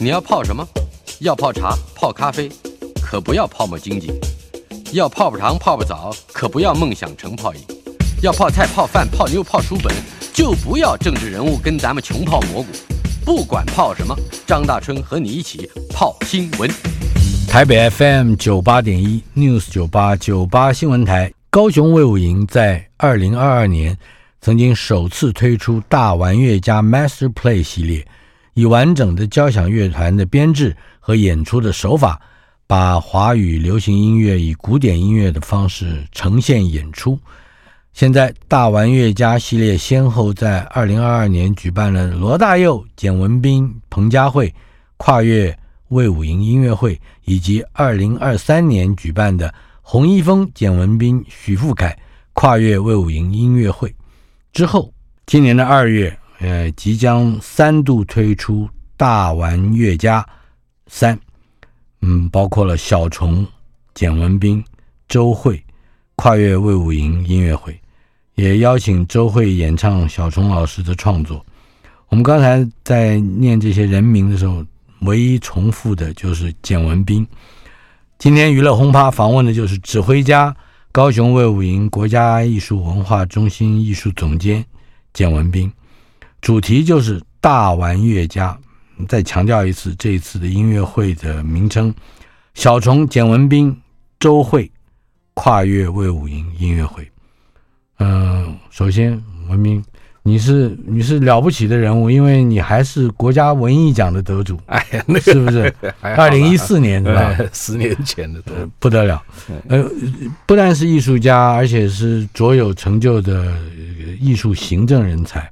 [0.00, 0.64] 你要泡什么？
[1.18, 2.48] 要泡茶、泡咖啡，
[3.02, 4.12] 可不要泡沫经济；
[4.92, 7.60] 要泡泡糖、泡泡澡，可不要梦想成泡影；
[8.22, 9.92] 要泡菜、泡饭、泡妞、泡书本。
[10.32, 12.68] 就不要政治人物跟咱们穷泡蘑菇，
[13.24, 14.14] 不管泡什么，
[14.46, 16.70] 张大春和你一起泡新闻。
[17.48, 23.98] 台北 FM 九八点一 News 九八九八新闻台，高雄卫武营在二零二二年
[24.40, 28.06] 曾经首次推出大玩乐家 Master Play 系列，
[28.58, 32.20] 以完整的交响乐团的编制和演出的手法，
[32.66, 37.16] 把华语流行音乐以古典音乐的方式呈现演出。
[37.92, 44.52] 现在大玩乐家系列先后在二零二二年举办了罗大佑、简文彬、彭佳慧
[44.96, 45.56] 跨越
[45.90, 51.96] 魏武营音乐会，以及二零二三年举办的洪一峰、简文彬、许富凯
[52.32, 53.94] 跨越魏武营音乐会。
[54.52, 54.92] 之后，
[55.26, 60.24] 今年的二月，呃，即将三度推出大玩乐家
[60.86, 61.18] 三，
[62.00, 63.46] 嗯，包括了小虫、
[63.94, 64.62] 简文彬、
[65.08, 65.60] 周蕙
[66.14, 67.78] 跨越魏武营音乐会。
[68.34, 71.44] 也邀请周蕙演唱小虫老师的创作。
[72.08, 74.64] 我们刚才在念这些人名的时候，
[75.00, 77.26] 唯一重复的就是简文彬。
[78.16, 80.56] 今天娱乐轰趴访问的就是指挥家、
[80.92, 84.64] 高雄卫武营国家艺术文化中心艺术总监
[85.12, 85.68] 简文彬。
[86.40, 88.56] 主题就是大玩乐家。
[89.08, 91.94] 再强调一次，这一次的音乐会的名称：
[92.54, 93.76] 小虫、简文彬、
[94.18, 94.68] 周蕙
[95.34, 97.08] 跨越魏武营音乐会。
[97.98, 99.12] 嗯、呃，首先，
[99.48, 99.80] 文彬，
[100.24, 104.58] 你是你是了不起的人物，因为你还是国家文艺奖的得主。
[104.66, 105.72] 哎呀，那是不是？
[106.00, 107.38] 二零一四年是吧？
[107.52, 108.42] 十年前的，
[108.80, 109.22] 不得了。
[109.68, 109.88] 呃，
[110.44, 113.56] 不但是艺术家，而且是卓有成就的
[114.20, 115.48] 艺术行政人才。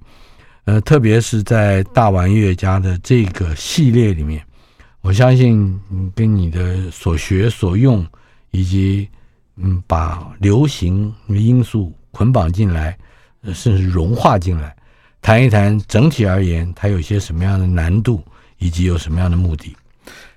[0.67, 4.41] 呃，特别是在大玩乐家的这个系列里面，
[5.01, 8.07] 我相信你跟你的所学所用，
[8.51, 9.09] 以及
[9.57, 11.93] 嗯，把流行因素。
[12.17, 12.97] 捆绑进来，
[13.53, 14.75] 甚至融化进来，
[15.21, 18.25] 谈一谈整体而言，它有些什么样的难度，
[18.57, 19.77] 以及有什么样的目的？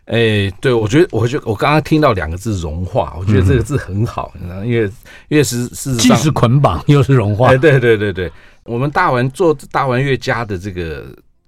[0.07, 4.33] 哎，对，我觉得，我觉得我刚刚听到两个字“融化”，我觉得这个字很好，
[4.65, 4.91] 因为
[5.29, 7.47] 因为是是既是捆绑又是融化。
[7.53, 8.29] 哎，对对对对，
[8.69, 11.05] 我们大玩做大玩乐家的这个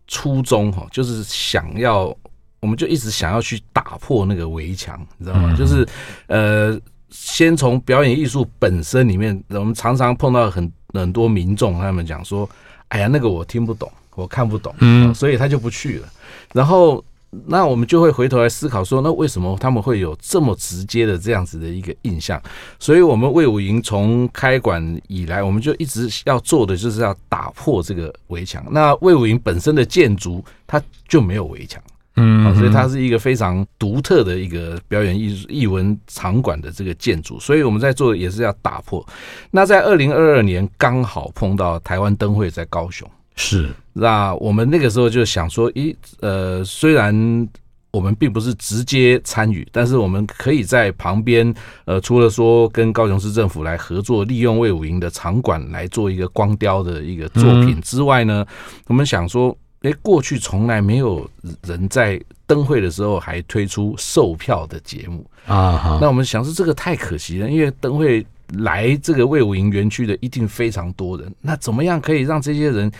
[0.08, 2.16] 初衷哈，就是想要，
[2.59, 5.56] 我们就一直想要去打破那个围墙，你知道吗？
[5.56, 5.88] 就是
[6.28, 6.80] 呃。
[7.14, 12.50] 先从表演艺术本身里面，我们常常碰到很很多民众，他们讲说
[12.88, 16.08] ：“哎呀，那个我听不懂，我看不懂，嗯，所以他就不去了。”
[16.56, 17.03] 然后，
[17.47, 22.42] 那我们就会回头来思考说：“那为什么他们会有这么直接的这样子的一个印象？”
[22.78, 28.66] 所以，我们魏武营从开馆以来，我们就一直要做的就是要打破这个围墙。
[28.70, 31.81] 那魏武营本身的建筑，它就没有围墙。
[32.18, 39.03] 嗯，所以它是一个非常独特的一个表演艺术艺文场馆的这个建筑，所以我们在做的也是要打破。
[39.50, 47.47] 那在二零二二年刚好碰到台湾灯会在高雄，是，那我们那个时候就想说，咦，呃，虽然
[47.92, 51.53] 我们并不是直接参与，但是我们可以在旁边，
[51.86, 58.46] 呃，除了说跟高雄市政府来合作，利用魏武营的场馆来做一个光雕的一个作品之外呢，
[58.88, 59.58] 我们想说。
[59.84, 61.28] 哎，过去从来没有
[61.64, 65.97] 人在灯会的时候还推出售票的节目啊！
[66.00, 68.24] 那我们想说这个太可惜了，因为灯会
[68.59, 72.91] 来这个魏武营园区的一定非常多人，那怎么样可以让这些人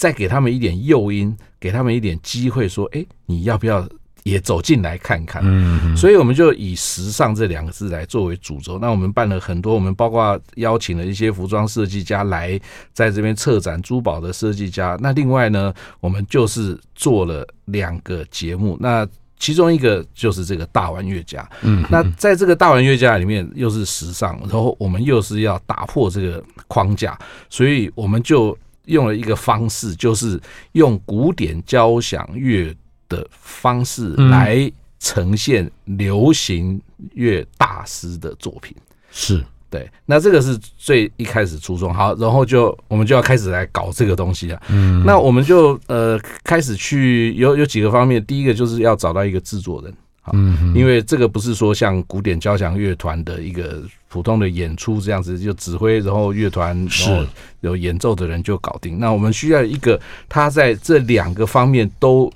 [0.00, 3.86] 再给他们一点诱因，给他们一点机会，说，哎，你要不要？
[4.22, 8.78] 也走进来看看，嗯，所以我们就以“时尚”这两个字来作为主轴。
[8.78, 12.60] 那我们办了很多，我们包括邀请了一些服装设计家来
[12.92, 14.94] 在这边策展，珠宝的设计家。
[15.00, 18.76] 那另外呢，我们就是做了两个节目。
[18.78, 19.08] 那
[19.38, 27.18] 其中一个就是这个大玩乐家，嗯，那在这个大玩乐家里面又是时尚，然后我们又是要打破这个框架，
[27.48, 28.56] 所以我们就
[28.90, 30.38] 用了一个方式，就是
[30.72, 32.74] 用古典交响乐。
[33.10, 34.70] 的方式来
[35.00, 36.80] 呈现流行
[37.14, 38.72] 乐大师的作品，
[39.10, 41.92] 是对，那这个是最一开始初衷。
[41.92, 44.62] 好，然后就我们就要开始来搞这个东西了。
[44.68, 49.92] 嗯，那我们就呃开始去有有几个方面，第一个就是要找到一个制作人。
[50.32, 57.24] 嗯，因为这个不是说像古典交响乐团的一个普通的演出这样子，就指挥，然后乐团，然后
[57.60, 58.98] 有演奏的人就搞定。
[58.98, 62.30] 那我们需要一个他在这两个方面都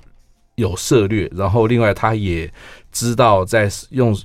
[0.55, 2.51] 有涉略，然后另外他也
[2.91, 4.17] 知道在用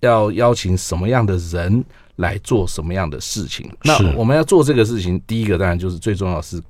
[0.00, 1.84] 要邀请什么样的人
[2.16, 3.70] 来做什么样的事情。
[3.82, 6.62] 那我们要做这个事情，第一个当然就是最重要的是。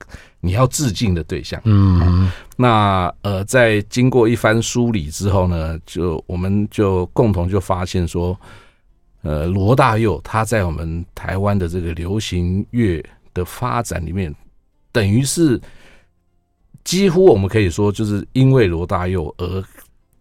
[0.46, 8.38] 你要致敬的对象，嗯，那呃，在经过一番梳理之后呢，就我们就共同就发现说，
[9.22, 13.04] 呃，罗大佑他在我们台湾的这个流行乐
[13.34, 14.32] 的发展里面，
[14.92, 15.60] 等于是
[16.84, 19.64] 几乎我们可以说，就是因为罗大佑而。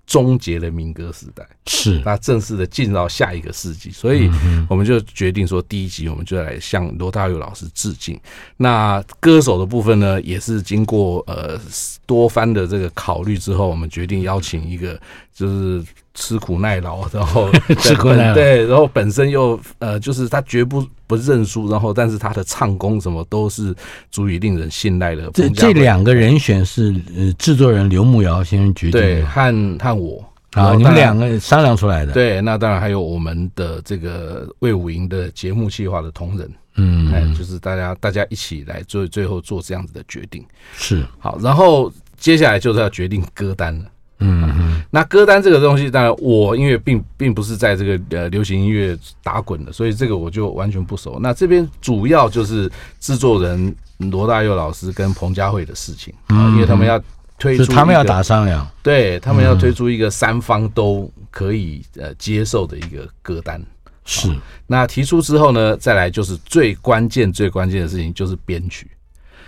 [0.06, 4.30] 终结了民歌时代，是那正式的进入到下一个世纪，所以
[4.69, 8.19] 我们就决定说，第一集我们就来向罗大佑老师致敬。
[8.57, 11.60] 那歌手的部分呢，也是经过呃
[12.06, 15.00] 多番的这个考虑之后，我们决定邀请一个
[15.34, 15.84] 就是。
[16.15, 23.75] 吃苦耐劳，然后 吃苦耐劳，对，然后本身又呃，就是他绝不不认输，然后但是他的唱功什么都是
[24.09, 25.29] 足以令人信赖的。
[25.33, 30.23] 这这两个人选是呃制作人刘牧尧先生决定和和我
[30.53, 32.13] 啊，你们两个商量出来的。
[32.13, 40.41] 对，那当然还有我们的这个魏武营的节目计划的同仁，嗯，哎，就是大家大家一起来做最后做这样子的决定。
[40.77, 43.85] 是好，然后接下来就是要决定歌单了。
[44.19, 51.19] 嗯嗯，那歌单这个东西，当然我因为并并不是在这个呃流行音乐打滚的，所以这个我就完全不熟。
[51.21, 57.01] 那这边主要就是制作人罗大佑老师跟彭佳慧的事情啊，因为他们要
[57.38, 63.62] 推出，他们要打商量，对他们要推出一个三方都可以呃接受的一个歌单。
[64.06, 64.29] 是，
[64.67, 68.89] 那提出之后呢，再来就是最关键最关键的事情就是编曲。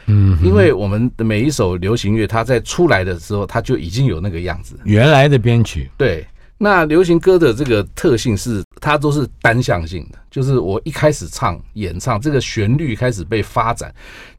[0.07, 5.89] 嗯，因为我们的每一首流行乐，它在出来的时候，它就已经有那个样子，原来的编曲。
[5.97, 6.25] 对，
[6.57, 13.93] 那流行歌的这个特性是，它都是单向性的，就是我一开始唱演唱，这个旋律开始被发展，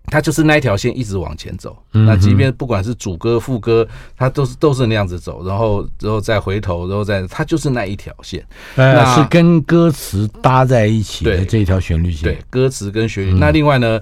[0.06, 1.76] 它就是那一条线一直往前走。
[1.92, 3.86] 那即便不管是主歌副歌，
[4.16, 8.42] 它都是都是那样子走，然后然后再回头，然后再它就是那一条线，
[8.74, 12.22] 那是跟歌词搭在一起的这一条旋律线。
[12.22, 13.32] 对，歌词跟旋律。
[13.38, 14.00] 那另外呢？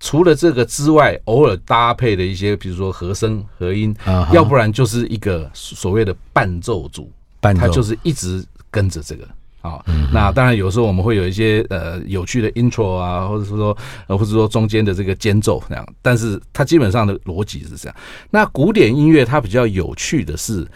[0.00, 3.94] 除了这个之外，偶尔搭配的一些，比如说和声、和音，
[4.32, 9.28] 要不然就是一个所谓的伴奏组，伴奏，它就是一直跟着这个。
[9.62, 13.76] 好，那当然有时候我们会有一些呃有趣的 intro 啊，或者是说
[14.06, 17.94] 呃或者说中间的这个间奏那样，但是它基本上的逻辑是这样。
[18.30, 20.66] 那古典音乐它比较有趣的是，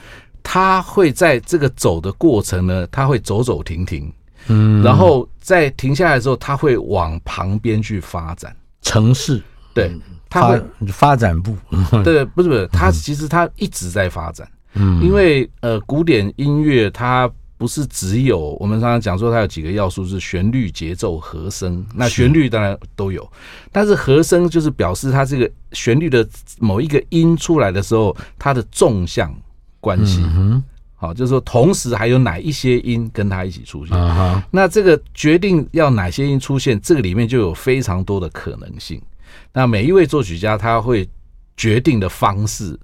[0.42, 4.12] 它会在这个走的过程呢，它会走走停停，
[4.48, 8.54] 嗯，然后在停下来之后，它会往旁边去发展。
[8.94, 9.42] 城市。
[9.74, 9.92] 对，
[10.30, 11.56] 它会发展部，
[12.04, 23.28] 对，不是不是，它其实它一直在发展，嗯，因为呃，古典音乐它不是只有我们常常讲说它有几个要素是旋律、节奏、和声，那旋律当然都有，
[23.72, 26.24] 但是和声就是表示它这个旋律的
[26.60, 29.34] 某一个音出来的时候，它的纵向
[29.80, 30.62] 关系，嗯。
[31.04, 33.94] 好，就是说，同时还有哪一些音跟它一起出现？
[34.50, 38.98] 那这个决定要哪些音出现，这个里面就有非常多的可能性。
[39.52, 41.06] 那每一位作曲家他会
[41.58, 42.78] 决定的方式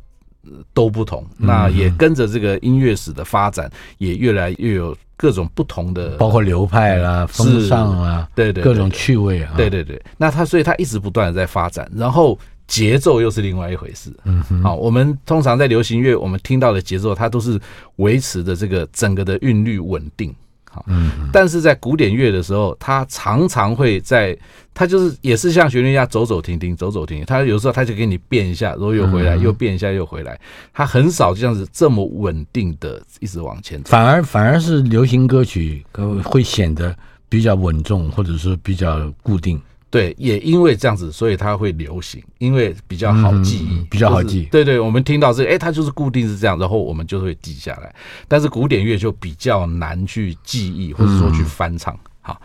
[0.75, 9.99] 都不同，那也跟着这个音乐史的发展，也越来越有各种不同的，包括流派啦、风尚啦，对对，各种趣味啊，对对对。
[10.19, 12.39] 那他所以他一直不断的在发展，然后。
[12.71, 14.13] 节奏又是另外一回事。
[14.25, 17.61] 嗯，好，我们通常在流行乐，我们听到的节奏，它都是
[17.97, 20.33] 维持的这个整个的韵律稳定。
[20.71, 24.39] 好，嗯，但是在古典乐的时候，它常常会在，
[24.73, 27.27] 它就是也是像旋律一样走走停停，走走停停。
[27.27, 30.41] 它有时候它就给你变一下，然后又回来，又变一下又回来。
[30.73, 33.91] 它很少这样子这么稳定的一直往前走。
[33.91, 35.85] 反而反而是流行歌曲
[36.23, 36.97] 会显得
[37.29, 39.61] 比较稳重，或者是比较固定。
[39.91, 44.49] 对，也因为这样子，所以它会流行，因为比较好记忆，嗯、比较好记。
[44.51, 47.93] 对对，我们听到这个，哎，它就是固定是这样，然后我们就会记下来。
[48.29, 51.99] 但是古典乐就比较难去记忆，或者说去翻唱。
[52.21, 52.41] 好，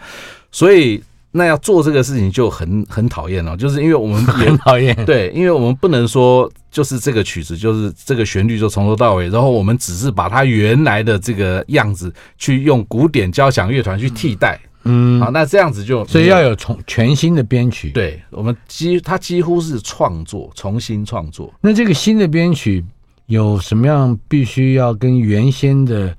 [0.51, 4.95] 所以那要做这个事情就很很讨厌哦，就是因为我们很讨厌。
[5.05, 14.59] 对，因为我们不能说就是这个曲子，就是这个旋律就从头到尾，然后我们只是把它原来的这个样子去用古典交响乐团去替代。
[14.63, 14.69] 嗯，
[15.19, 17.89] 好，那这样子就所以要有重全新的编曲。
[17.89, 21.51] 对，我们几他几乎是创作，重新创作。
[21.59, 22.85] 那这个新的编曲
[23.25, 26.15] 有什么样必须要跟原先的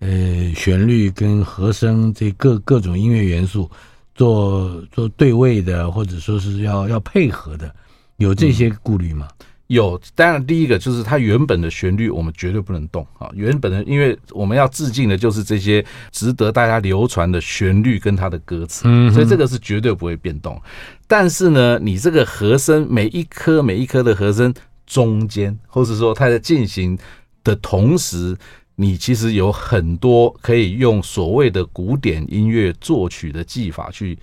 [0.00, 3.70] 呃旋律跟和声这各各种音乐元素
[4.14, 7.74] 做做对位的，或者说是要要配合的，
[8.18, 9.26] 有这些顾虑吗？
[9.40, 13.30] 嗯有，当然第一个就是它原本的旋律，我们绝对不能动啊。
[13.34, 20.60] 原本的，因为我们要致敬的就是这些值得大家流传的旋律跟它的歌词，所以这个是绝对不会变动。
[21.06, 24.52] 但是呢，你这个和声每一颗每一颗的和声
[24.86, 26.98] 中间，或是说它在进行
[27.44, 28.36] 的同时，
[28.74, 34.18] 你其实有很多可以用所谓的古典音乐作曲的技法去。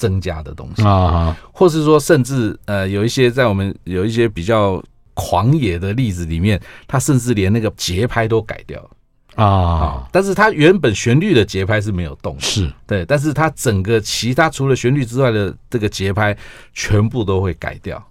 [0.00, 0.82] 增加的东西。
[0.82, 8.90] 啊，或是说，甚至呃，有一些在我们有一些比较狂野的例子里面，他甚至连那个节拍都改掉
[9.34, 10.08] 啊。
[10.10, 12.72] 但是它原本旋律的节拍是没有动的，是。
[12.86, 16.34] 对，但是它整个其他除了旋律之外的这个节拍
[16.72, 18.02] 全部都会改掉。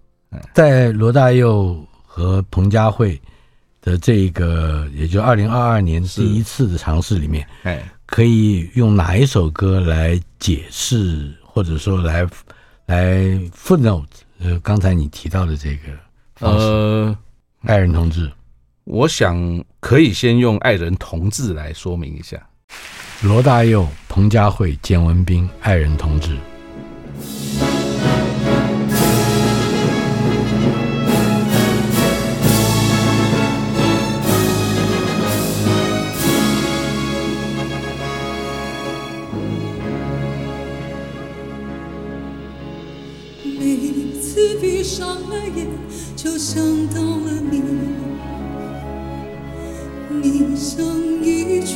[0.53, 3.19] 在罗大佑和彭佳慧
[3.81, 11.33] 的这个，也就二零二二年第一次的尝试里面，哎，可以用哪一首歌来解释？
[11.59, 12.25] 或者说来
[12.85, 13.17] 来
[13.53, 14.05] footnote，
[14.39, 15.91] 呃，刚才你提到的这个
[16.39, 17.13] 呃，
[17.63, 18.31] 爱人同志，
[18.85, 19.37] 我想
[19.81, 22.41] 可以先用爱人同志来说明一下。
[23.23, 26.37] 罗大佑、彭佳慧、简文彬，爱人同志。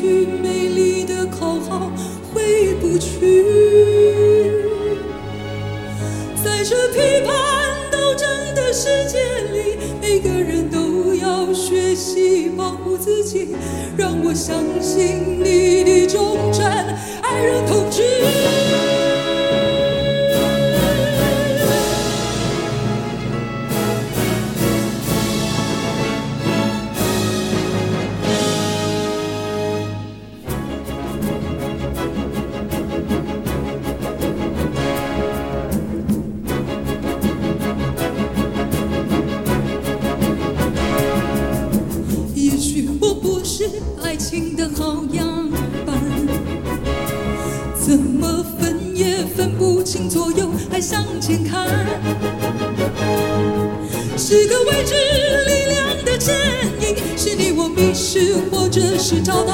[0.04, 1.90] 去美丽的口号
[2.34, 3.46] 回不去
[6.44, 7.34] 在这批判
[7.90, 9.18] 斗争的世界
[9.54, 13.56] 里每个人都要学习保护自己
[13.96, 16.66] 让我相信你的忠贞
[17.22, 18.23] 爱人同志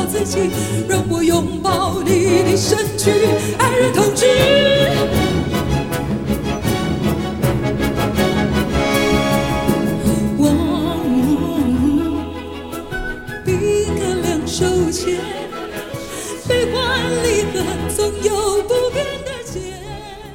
[0.10, 0.50] 自己
[0.90, 2.12] 让我拥抱你，
[2.44, 3.12] 你身躯
[3.58, 4.06] 安然痛。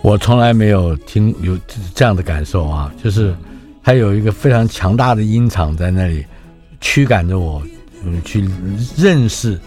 [0.02, 1.58] 我从来没有听有
[1.94, 3.34] 这样的感受啊，就是
[3.80, 6.24] 还有一个非常强大的音场在那里
[6.78, 7.62] 驱赶着我，
[8.04, 8.48] 嗯，去
[8.96, 9.58] 认识，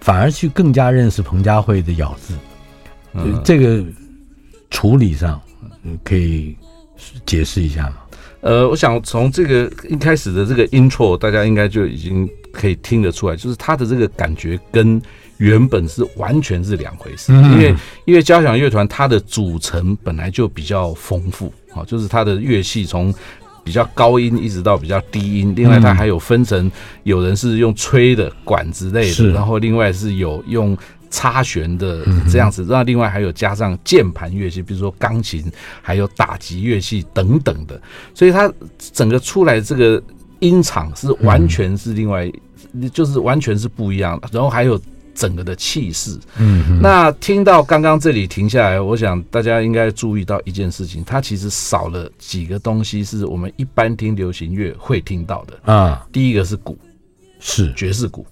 [0.00, 2.34] 反而去更加认识彭佳慧的咬字，
[3.14, 3.84] 嗯，这个
[4.70, 5.40] 处理上，
[6.04, 6.56] 可以
[7.24, 7.96] 解释一下吗？
[8.40, 15.00] 呃，我想从这个一开始的这个 intro，大家应该就已经可以听得出来，就是他的这个感觉跟。
[15.38, 17.76] 原本是完全是两回事，因为
[18.06, 23.14] 因为交响乐团它的组成本来就比较丰富啊，就是它的乐器从
[23.66, 26.70] 比较高音一直到比较低音，另外它还有分成，
[27.02, 30.78] 有人是用吹的管之类的，然后另外是有用
[31.10, 35.44] 插弦的这样子，那另外还有加上键盘乐器，比如说钢琴，
[35.82, 37.80] 还有打击乐器等等的，
[38.14, 40.00] 所以它整个出来这个
[40.38, 42.30] 音场是完全是另外，
[42.92, 44.80] 就是完全是不一样的，然后还有。
[45.16, 56.06] 整个的气势，嗯，那听到刚刚这里停下来，我想大家应该注意到一件事情，它其实少了几个东西，是我们一般听流行乐会听到的啊。
[56.12, 56.78] 第一个是鼓，
[57.40, 58.26] 是爵士鼓。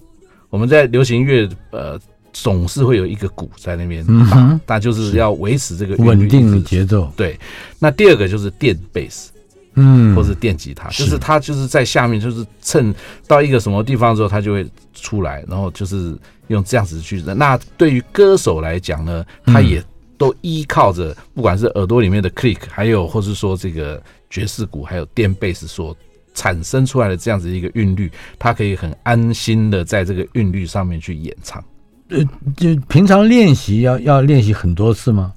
[0.51, 1.99] 我们在流行乐，呃，
[2.31, 7.11] 总是会有一个鼓在那边打，那就是要维持这个稳定的节奏。
[7.17, 7.37] 对，
[7.79, 9.31] 那第二个就是电贝斯。
[9.75, 12.93] 嗯，或是电吉他，就是他就是在下面，就是蹭
[13.27, 16.17] 到一个什么地方之后，他就会出来，然后就是
[16.47, 17.21] 用这样子去。
[17.21, 19.83] 那对于歌手来讲呢，他也
[20.17, 25.95] 都依靠着，不管是耳朵里面的 click，还有或是说这个爵士鼓，还有电贝斯所
[26.33, 31.63] 产生出来的这样子一个韵律，他可以很安心的在这个韵律上面去演唱。
[32.09, 32.23] 呃，
[32.55, 35.33] 就平常练习要要练习很多次吗？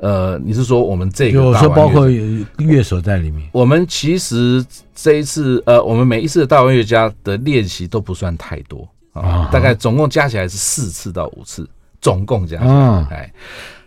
[0.00, 1.38] 呃，你是说我们这个？
[1.38, 2.08] 有说包括
[2.58, 3.48] 乐手在里面。
[3.52, 4.64] 我们其实
[4.94, 11.68] 这一次，呃，我们每一次的大玩乐家的练习都不算太多啊，大概总共加起来是四次到五次，
[12.00, 13.06] 总共加起来。
[13.10, 13.32] 哎，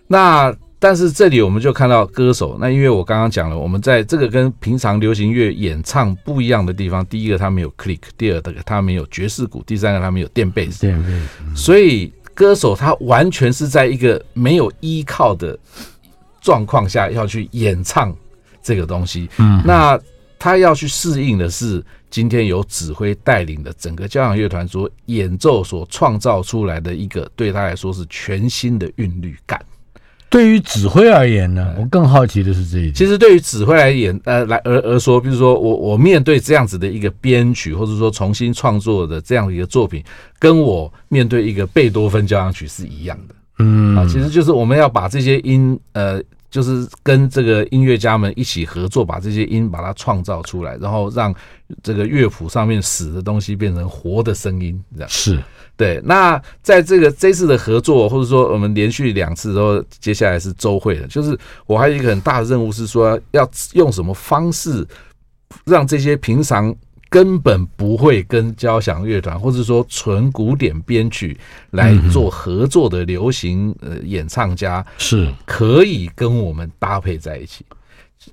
[0.08, 15.58] 那但是这里我们就看到歌手，那因为我刚刚讲了，我们在这个跟平常流行乐演唱不一样的地方，第一个他没有 click，第二个他没有爵士鼓，第三个他没有垫贝斯，电贝斯，所以歌手他完全是在一个没有依靠的
[16.44, 18.16] 状况下要去演唱
[18.62, 19.28] 这个东西。
[19.38, 20.00] 嗯，那
[20.38, 29.60] 他要去适应的是今天由指挥带领的整个交响乐团所演奏所创造出来的一个对他来说是全新的韵律感。
[30.30, 32.94] 对于指挥而言呢，我更好奇的是这一点。
[32.96, 40.04] 其实对于指挥来演，呃，来而而说，比如说我我面对这样子的一个编曲，或者说重新创作的这样的一个作品，
[40.40, 43.36] 跟我面对一个贝多芬交响曲是一样的。
[43.60, 46.22] 嗯啊，其实就是我们要把这些音，呃。
[46.54, 51.34] 就是跟这个音乐家们一起合作，把这些音把它创造出来，然后让
[51.82, 55.44] 这个乐谱上面死的东西变成活的声音，这样是
[55.76, 56.00] 对。
[56.06, 64.88] 那在这个这次的合作，或者说我们连续两次，之后接下来是周会的，就是我还有一个很大的任务是说，要用什么方式
[65.66, 66.72] 让这些平常。
[67.14, 71.38] 根本不会跟交响乐团，或者说纯古典编曲
[71.70, 77.64] 来做合作的流行呃演唱家，是可以跟我们搭配在一起。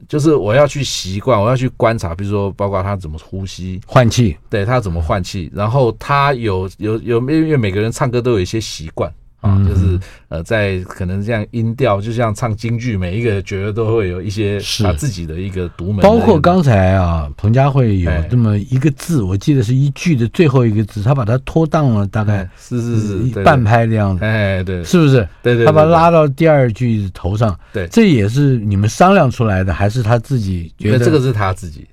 [0.08, 9.12] 就是我要去习惯，我要去观察，比如说包括他怎么呼吸、换气，对他怎么换气，然后他有有有，因为每个人唱歌都有一些习惯。
[9.40, 16.02] 啊，就是呃，在可能这样音调，就像唱京剧，每一个觉得都会有一些他自己的一个独门。
[16.02, 24.24] 包括刚才啊，彭佳慧有这么一个字，我记得是一句的最后一个字，他把它拖荡了，大概是是是半拍的样子。
[24.24, 25.26] 哎，对，是不是？
[25.42, 27.58] 对对，他把它拉到第二句头上。
[27.72, 31.04] 对，这也是你们商量出来的，还是他自己觉得？
[31.04, 31.86] 这个是他自己。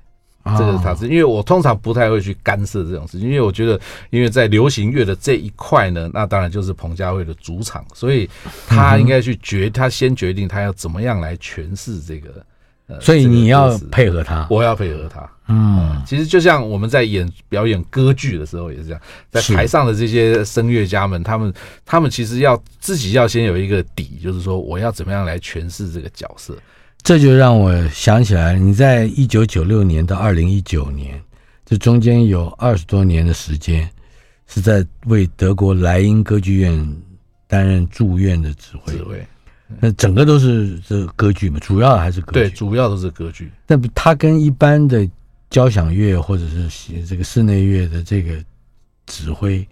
[0.55, 3.79] 这个是他是，因为我通常不太会去干涉这种事情，因为我觉得，
[4.11, 8.29] 因为在流行乐的这一块呢，那当然就是彭佳慧的主场，所以
[8.67, 12.29] 他应该去决，他先决定他要怎么样来诠释这个。
[12.89, 15.29] 呃，所以你要配合他，我要配合他。
[15.49, 21.53] 嗯，其实就像我们在演表演歌剧的时候也是这样，在台上的这些声乐家们，他们
[21.85, 26.57] 他们其实要自己要先有一个底，就是说我要怎么样来诠释这个角色。
[27.03, 31.21] 这就让我想起来，你在一九九六年到二零一九年，
[31.65, 33.89] 这中间有二十多年的时间，
[34.45, 36.97] 是在为德国莱茵歌剧院
[37.47, 38.91] 担任驻院的指挥。
[38.93, 39.25] 指挥，
[39.79, 42.39] 那整个都是这歌剧嘛，主要还是歌剧。
[42.39, 43.49] 对，主要都是歌剧。
[43.65, 45.09] 那不，他跟一般的
[45.49, 48.33] 交响乐或者是这个室内乐的这个
[49.05, 49.65] 指挥，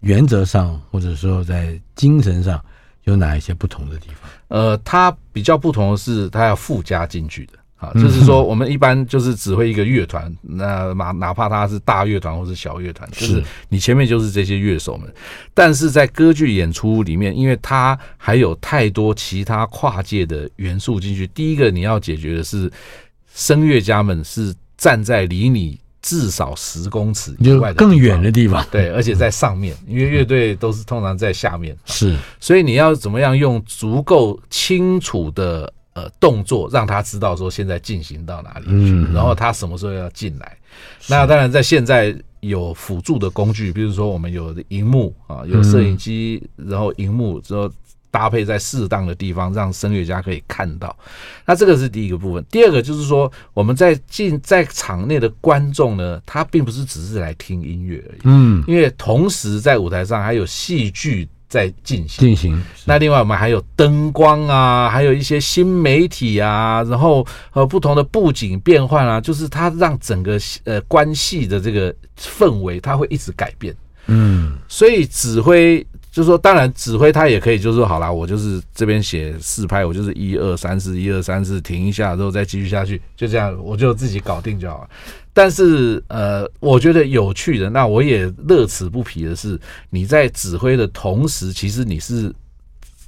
[0.00, 2.60] 原则上或者说在精神上。
[3.04, 4.30] 有哪一些不同的地方？
[4.48, 15.10] 呃，它比较不同的是，它要附加进去的啊，就是说，我们一般就是指挥一个乐团，那哪哪怕它是大乐团或是小乐团，就是你前面就是这些乐手们，
[15.54, 21.26] 但是在歌剧演出里面，因为它还有太多其他跨界的元素进去。
[21.28, 22.70] 第一个你要解决的是，
[23.34, 25.79] 声乐家们是站在离你。
[26.02, 40.56] 至少十公尺以外的更远的地方，对， 而且在上面，因为乐队都是通常在下面，是，所以你要怎么样用足够清楚的呃动作，让他知道说现在进行到哪里去，然后他什么时候要进来。
[41.06, 47.70] 那当然，在现在有辅助的工具，比如说我们有荧幕啊，有摄影机，然后荧幕之后。
[48.10, 50.96] 搭配在适当的地方，让声乐家可以看到。
[51.46, 52.44] 那这个是第一个部分。
[52.50, 58.20] 第二个就是说，我们在进在场内的观众呢，他并不是只是来听音乐而已。
[58.24, 62.26] 嗯，因为同时在舞台上还有戏剧在进行。
[62.26, 62.60] 进行。
[62.84, 73.72] 那另外我们还有灯光啊，还有一些新媒体啊，然后呃不同的布景变换啊，就是它让整个呃关系的这个氛围，它会一直改变。
[74.06, 75.86] 嗯，所以指挥。
[76.10, 84.90] 就是说，当然指挥他也可以，就是说，好啦，我就是这边写四拍，我就是一二三四，一二三四，停一下，之后再继续下去，就这样，我就自己搞定就好了。
[85.32, 92.34] 但是，呃，我觉得有趣的，那我也乐此不疲的是，你在指挥的同时，其实你是。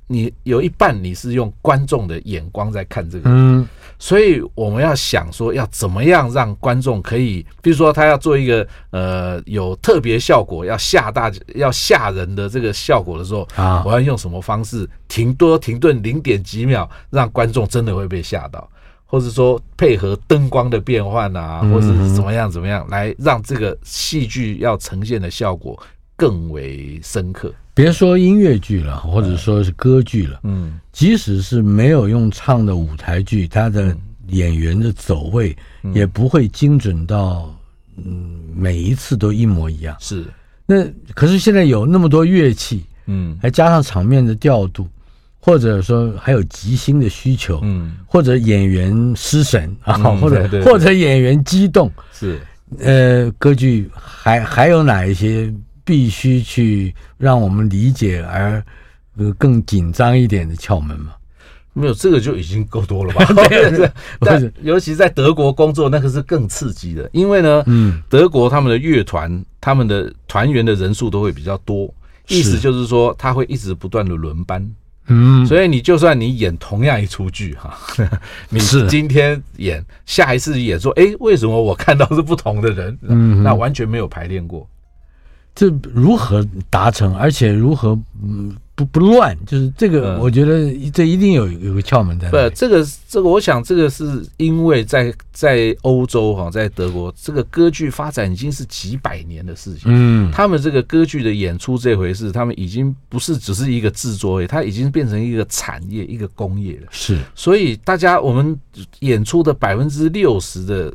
[0.08, 3.66] 你有一半你是用观众的眼光在看这个，嗯，
[3.98, 18.68] 所以我们要想说要怎么样让观众可以，比如说他要做一个呃有特别效果，要吓大要吓人的这个效果的时候啊，我要用什么方式停多停顿零点几秒，让观众真的会被吓到，
[19.04, 25.80] 或者说配合灯光的变换啊，或者是怎么样怎么样来让这个戏剧要呈现的效果
[26.16, 27.52] 更为深刻。
[27.74, 33.96] 别说音乐剧了，或者说是歌剧了，嗯，即使是没有用唱的舞台剧，它的
[34.28, 35.56] 演员的走位
[35.94, 37.54] 也不会精准到，
[37.96, 39.96] 嗯，每一次都一模一样。
[40.00, 40.24] 是，
[40.66, 44.86] 那可是现在有那么多乐器，嗯，还加上场面的调度，
[45.40, 52.38] 或者说还有即兴的需求，嗯，或者演员失神啊，嗯或者或者演员激动，是。
[52.78, 55.52] 呃，歌剧还还有哪一些
[55.92, 58.64] 必须去让我们理解而
[59.18, 61.12] 呃更紧张一点的窍门吗？
[61.74, 63.26] 没有这个就已经够多了吧？
[64.20, 71.92] 但尤其在德国工作，那个是更刺激的，因为呢，嗯，德国他们的乐团，他们的团员的人数都会比较多，
[72.28, 74.66] 意思就是说他会一直不断的轮班。
[75.08, 77.76] 嗯，所以你就算你演同样一出剧哈，
[78.48, 82.96] 你是今天演，下一次演说，哎，为什么我看到是不同的人？
[83.02, 84.66] 嗯，那完全没有排练过，
[85.54, 87.14] 这如何达成？
[87.14, 88.54] 而且如何嗯？
[88.74, 92.30] 不不乱，就是这个，我觉得这一定有有个窍门在。
[92.30, 99.82] 不，这个这个，我想这个是因为在在欧洲哈，在德国，这个歌剧发展已经是几百年的事情。
[99.84, 106.86] 嗯，他们这个歌剧的演出这回事，他们已经不是只是一个制作，它已经变成一个产业、一个工业了。
[106.90, 108.58] 是，所以大家我们
[109.00, 110.92] 演出的百分之六十的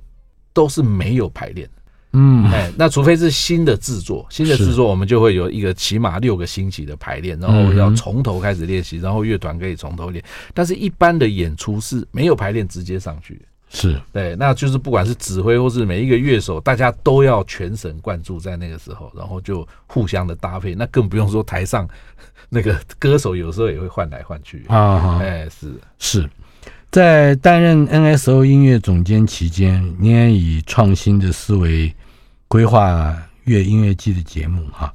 [0.52, 1.70] 都是没有排练。
[2.14, 10.24] 嗯，哎，那除非是新的制作，新的制作，我们就会有一个起码六个星期的排练，然后要从头开始练习，然后乐团可以从头练。
[10.54, 13.40] 但是，一般的演出是没有排练，直接上去。
[13.70, 20.74] 是对，那就是不管是指挥或是每一个乐手，大家都要全神贯注在那个时候，然后就互相的搭配。
[20.74, 21.86] 那更不用说台上
[22.48, 25.20] 那个 歌手有时候也会换来换去啊。
[25.22, 26.30] 哎，是是。
[26.90, 31.94] 在担任 NSO 音乐总监期间，你也以创新的思维
[32.48, 34.94] 规划乐音乐季的节目哈，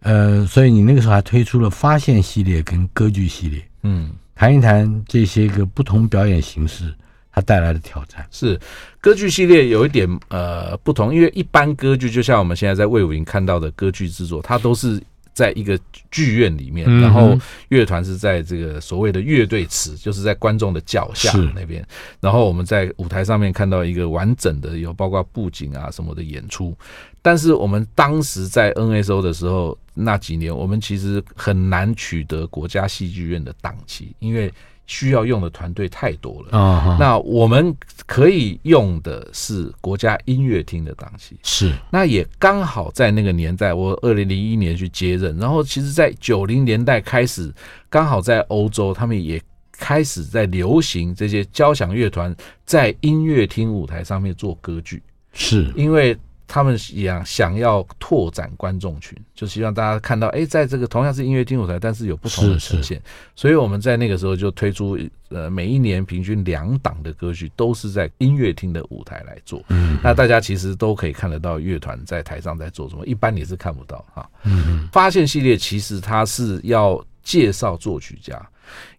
[0.00, 6.92] 呃，所以你那个时候还推出了发现系列跟歌剧系列，嗯，谈一谈这些个不同表演形式
[7.32, 8.26] 它带来的挑战。
[8.30, 8.60] 是
[9.00, 15.00] 歌剧系列有一点呃不同，因为一般歌剧就像我们现在在魏武营看到的歌剧制作，它都是。
[15.38, 15.78] 在一个
[16.10, 21.86] 剧院里面，然后乐团是在这个所谓的乐队池，就是在观众的脚下那边。
[22.20, 26.76] 然后我们在舞台上面看到一个完整的，有包括布景啊什么的演出。
[27.22, 34.52] 但是我们当时在 NSO 的时候，那几年我们其实很难取得国家戏剧院的档期，因为。
[34.88, 36.96] 需要用的团队太多了啊！
[36.98, 37.72] 那我们
[38.06, 47.54] 可以用的是国家音乐厅的档期，是那也刚好在那个年代，我二零零一年去接任，然后其实，在九零年代开始，
[47.88, 55.00] 刚好在欧洲，他们也开始在流行这些交响乐团在音乐厅舞台上面做歌剧，
[55.32, 56.18] 是因为。
[56.48, 63.00] 他们想想要拓展观众群，就希望大家看到，哎，在这个同样是音乐厅舞台，但是有不同的呈现。
[63.36, 69.62] 所以我们在那个时候就推出，呃，每一年平均两档的歌剧都是在音乐厅的舞台来做。
[69.68, 74.28] 嗯，那大家其实都可以看得到乐团在台上在做什么，一般你是看不到哈。
[74.44, 78.40] 嗯，发现系列其实它是要介绍作曲家，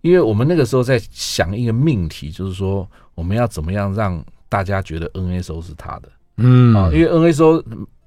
[0.02, 6.10] 因为我们那个时候在想一个命题，就是说我们要怎么样让大家觉得 NSO 是他的。
[6.39, 7.63] 嗯啊，因为 NSO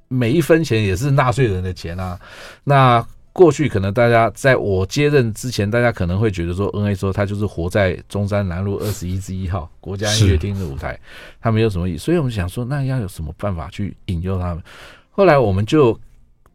[0.08, 2.18] 每一分钱也是纳税人的钱啊。
[2.64, 11.00] 那过去可能大家在我接任之前，大家可能会觉得说 NSO 它就是活在中山南路二十一之一号国家音乐厅的舞台，
[11.40, 11.96] 他没有什么意义。
[11.96, 14.62] 所以我们想说，那要有什么办法去引诱他们？
[15.10, 15.98] 后来我们就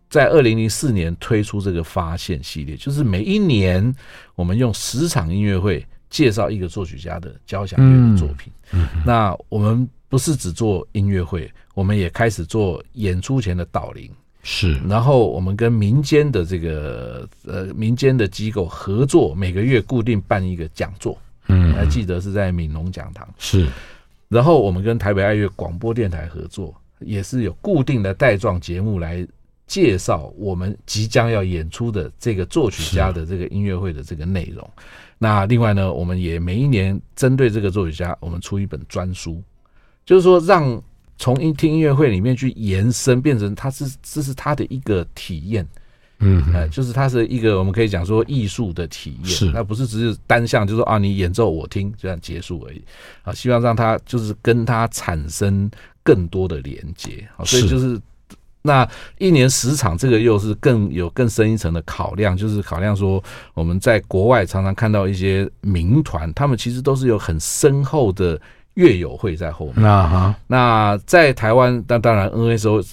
[0.08, 3.92] 在二零零四年推出这个发现系列，就是每一年
[4.36, 8.54] 我们用十场音乐会介绍一个作曲家的交响乐的作品。
[9.04, 9.90] 那我们。
[10.10, 14.10] 不是只做音乐会，我们也开始做演出前的导聆，
[14.42, 14.80] 是。
[14.88, 21.18] 然后我们跟民间的这个呃民间的机构合作，每个月固定办一个讲座，
[21.48, 23.68] 嗯，还记得是在闽农讲堂，是。
[24.30, 29.28] 然后我们跟台北爱乐广播电台合作，也是有固定的带状节目来
[29.68, 34.70] 介绍我们即将要演出的这个作曲家的这个音乐会的这个内容。
[35.18, 39.44] 那另外呢，我们也每一年针对这个作曲家，我们出一本专书。
[40.08, 40.82] 就是说，让
[41.18, 45.68] 从音听音乐会里面去延伸，变成它是这是他的一个体验，
[46.20, 52.82] 嗯，呃，就是它是一个我们可以讲说艺术的体验，是，那不是只是单向，就是说啊，你演奏我听，这样结束而已。
[53.24, 53.34] 啊。
[53.34, 55.70] 希望让他就是跟他产生
[56.02, 58.00] 更多的连接，啊，所以就是。
[58.64, 58.86] 那
[59.18, 68.38] 一年十场，这个又是更有更深一层的考量，就是考量说我们在国外常常看到一些民团，他们其实都是有很深厚的。
[68.78, 69.84] 乐友会在后面。
[69.84, 72.86] 啊哈，那在台湾，那当然 NSO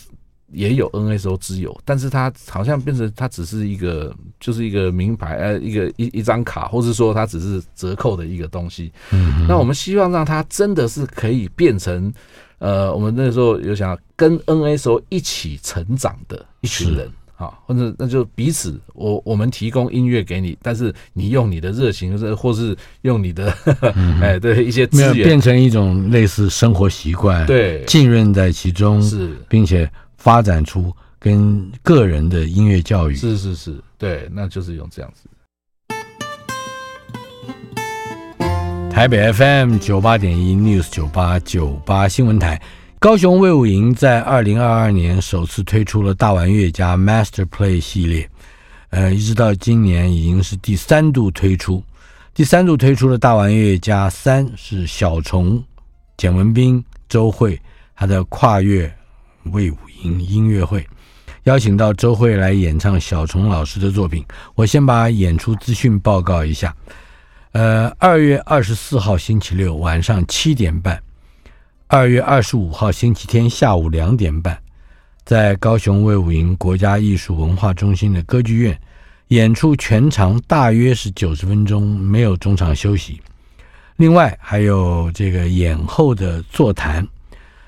[0.50, 8.90] 也有 NSO 之友，但是它好像变成它只是一个，就是一个名牌，呃，一个一一张卡，或是说它只是折扣的一个东西。
[9.10, 12.12] 嗯，那我们希望让它真的是可以变成，
[12.60, 23.52] 呃，我们那时候有想跟 NSO 一起成长的一群人好，或者那就彼此，我我们提供音乐给你，但是你用你的热情，或或是用你的，
[23.96, 35.28] 嗯、哎，对一些资源，变成一种类似生活习惯，对，浸润在其中，是，并且发展出跟个人的音乐教育，是是是，对，那就是用这样子。
[38.88, 42.62] 台北 FM 九八点一 News 九八九八新闻台。
[43.04, 48.26] 高雄卫武营在二零二二年首次推出了大玩乐家 Master Play 系列，
[48.88, 51.84] 呃，一直到今年已经是第三度推出。
[52.32, 55.62] 第三度推出的大玩乐家三是小虫、
[56.16, 57.60] 简文彬、周蕙，
[57.94, 58.90] 他的跨越
[59.52, 60.82] 卫武营音乐会，
[61.42, 64.24] 邀请到周蕙来演唱小虫老师的作品。
[64.54, 66.74] 我先把演出资讯报告一下，
[67.52, 70.98] 呃，二月二十四号星期六晚上七点半。
[71.96, 74.58] 二月二十五号星期天下午两点半，
[75.24, 78.76] 在高雄卫武营国家艺术文化中心的歌剧院
[79.28, 83.22] 演出，全长大约是九十分钟，没有中场休息。
[83.94, 87.06] 另外还有这个演后的座谈，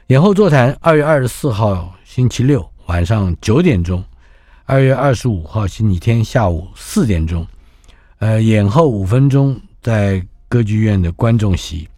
[0.08, 4.02] 演后座谈二月二十四号星期六晚上九点钟，
[4.64, 7.46] 二月二十五号星期天下午四点钟，
[8.18, 11.88] 呃，演后五分钟在歌剧院的观众席。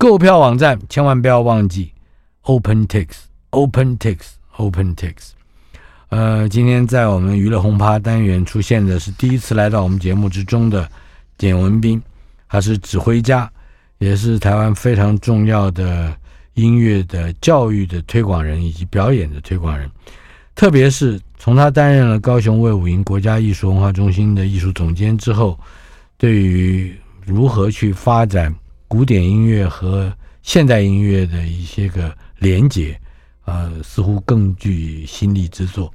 [0.00, 1.92] 购票网站千万不要忘记
[2.44, 5.12] ，OpenTix，OpenTix，OpenTix。
[6.08, 10.90] 呃，今天在我们娱乐轰趴单元出现的是第一次来到我们节目之中的
[11.36, 12.02] 简文斌，
[12.48, 13.52] 他是指挥家，
[13.98, 16.16] 也是台湾非常重要的
[16.54, 19.90] 音乐的教育的推广人以及表演的推广人。
[20.54, 25.60] 特别是从他担任了高雄卫武营国家艺术文化中心的艺术总监之后，
[26.16, 28.54] 对于如何去发展。
[28.90, 33.00] 古典音乐和现代音乐的一些个连结，
[33.44, 35.94] 呃，似乎更具心力之作。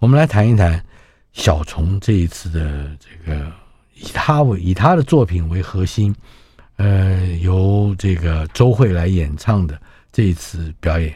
[0.00, 0.84] 我们来谈一谈
[1.32, 3.50] 小虫这一次的这个
[3.94, 6.14] 以他为以他的作品为核心，
[6.76, 9.80] 呃，由这个周慧来演唱的
[10.12, 11.14] 这一次表演，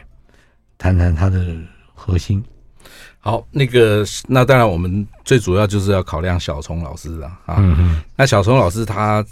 [0.79, 1.55] 谈谈他的
[1.93, 2.43] 核心。
[3.19, 7.57] 好，那个那当然我们最主要就是要考量小虫老师了啊。
[7.59, 9.23] 嗯嗯，那小虫老师他。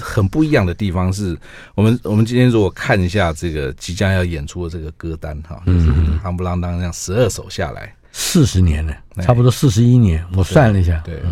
[0.00, 1.36] 很不一样的地方是
[1.74, 5.88] 我们，我们今天如果看一下这个即将要演出的这个歌单哈，就是
[6.22, 11.22] 夯不啷当这样十二首下来，四十年了，差不多四十一年，我算了一下，对，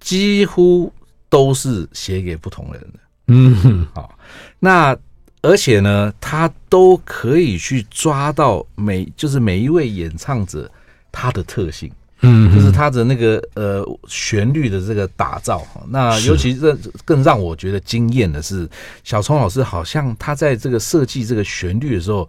[0.00, 0.92] 几乎
[1.28, 4.18] 都是写给不同人的，嗯，好，
[4.58, 4.96] 那
[5.42, 10.70] 而且呢，他都可以去抓到每就是每一位演唱者
[11.12, 11.90] 他的特性。
[12.20, 18.68] 嗯，就是它的那个呃旋律的这个打造，那尤其这更让我觉得惊艳的是，
[19.04, 22.28] 小聪老师好像他在这个设计这个旋律的时候，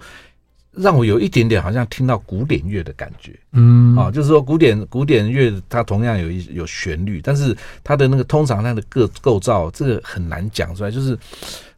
[0.72, 3.38] 让我有一点点好像听到古典乐的感觉。
[3.54, 11.18] 嗯，啊，就是说古典古典乐它同样有一有旋律，但是它的那个通常它的构构造这个很难讲出来，就是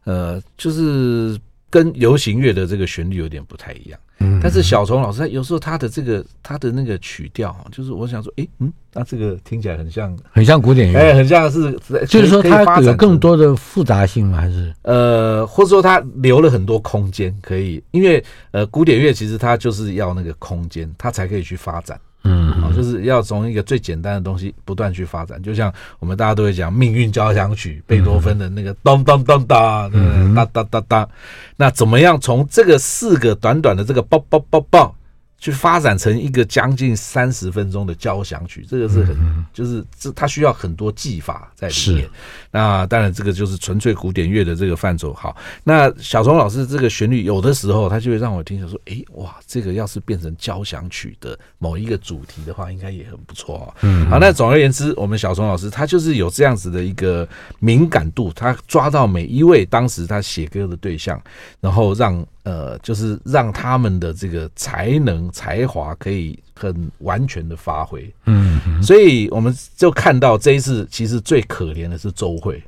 [0.03, 1.39] 呃就是。
[1.71, 3.99] 跟流行乐的这个旋律有点不太一样，
[4.39, 11.71] 嗯，但是小虫老师他有时候他的这个他的那个曲调，就是我想说，哎，嗯，那这个听起来很像，很像古典乐，哎，很像是，
[12.07, 14.39] 就是说它有更多的复杂性吗？
[14.39, 21.99] 还是呃，或者说它留了很多空间可以，因为呃，古典乐其实它就是要那个空间，它才可以去发展。
[22.23, 29.89] 嗯，好，就是要从一个最简单的东西不断去发展，就像我们大家都会讲《命运交响曲》，贝多芬的那个咚咚咚哒，
[30.35, 31.09] 哒哒哒哒，
[31.55, 34.91] 那怎么样从这个四个短短的这个梆梆梆梆。
[35.39, 42.09] 去发展成一个将近三十分钟的交响曲，这个是很，就是这它需要很多技法在里面。
[42.51, 45.13] 那当然，这个就是纯粹古典乐的这个范畴。
[45.13, 53.75] 好，那小虫老师这个旋律，有的时候他就会让我听着说，哎，哇，这个要是变成交响曲的某一个主题的话，应该也很不错啊。
[53.81, 57.25] 嗯，好，那总而言之，我们小虫老师他就是有这样子的一个
[57.59, 61.21] 敏感度，他抓到每一位当时他写歌的对象，
[61.61, 62.25] 然后让。
[62.49, 72.59] 呃，就是让他们的这个才能才华可以很完全的发挥，嗯，所以我们就看到这一次其实最可怜的是周慧，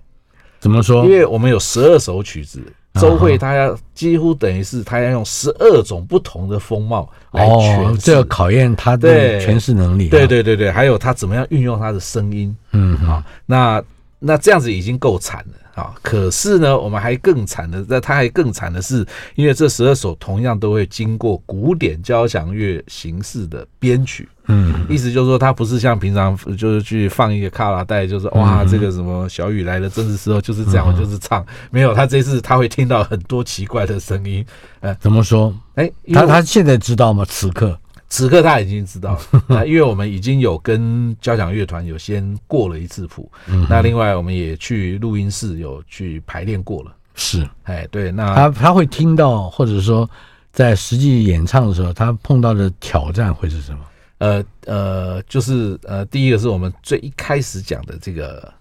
[0.60, 1.04] 怎么说？
[1.04, 2.62] 因为我们有十二首曲子，
[2.94, 10.10] 周慧他要几乎等于是他要用十二种不同的风貌来诠释，这个考验他的诠释能力。
[10.10, 13.84] 对对对对，还有他怎么样运用他的声音，嗯，好，那
[14.20, 15.58] 那这样子已经够惨了。
[15.75, 19.05] 啊，可是呢，我们还更惨的，那他还更惨的是，
[19.36, 34.45] 因为这十二首同样都会经过古典交响乐形式的编曲，嗯，意思就是说，他不是像平常就是去放一个卡拉带，就是哇，这个什么小雨来了，正是时候，就是这样，我就是唱，没有，他这次他会听到很多奇怪的声音，
[34.81, 35.53] 呃，怎么说？
[35.75, 37.23] 哎，他他现在知道吗？
[37.27, 37.79] 此刻。
[38.12, 43.32] 此刻他已经知道了， 那因为我们已经有跟交响乐团有先过了一次谱，
[43.69, 46.93] 那另外我们也去录音室有去排练过了。
[47.15, 50.08] 是，哎，对，那他他会听到，或者说
[50.52, 53.80] 在实际演唱的时候，他碰到的挑战会是什么？
[54.17, 58.54] 呃呃，就是呃，第一个是我们最一开始讲的这个，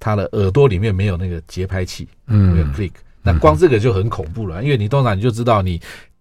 [0.00, 2.90] 他的耳朵里面没有那个节拍器，嗯，没有 click，
[3.22, 5.80] 那光这个就很恐怖了，因为你通常你就知道你。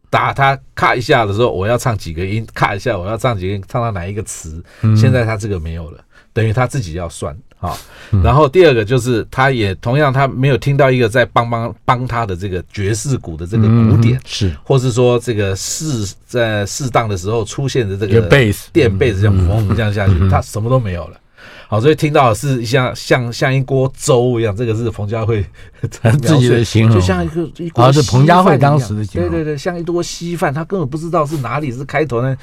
[0.09, 4.63] 打他咔一下的时候，我要唱几个音；咔一下，我要唱几个音，唱到哪一个词。
[4.95, 5.99] 现在他这个没有了，
[6.33, 7.75] 等于他自己要算啊。
[8.23, 21.17] 然后第二个就是，他也同样他没有听到一个在帮帮帮他的这个爵士鼓的这个鼓点，是，或是说这个适在适当的时候出现的这个贝斯电贝斯这样嗡这样下去，他什么都没有了。
[21.67, 25.43] 好，所以听到的是像像像一锅粥一样，这个是彭佳慧
[26.21, 27.91] 自己的形容，就像一个一锅。
[27.91, 32.37] 是彭佳慧当时的形容，对对对，像一锅稀饭，他根本不知道是哪里是开头呢。